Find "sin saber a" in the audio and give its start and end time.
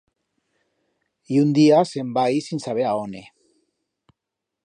2.47-2.97